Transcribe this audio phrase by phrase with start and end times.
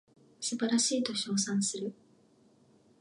[0.39, 1.93] 素晴らしいと称賛する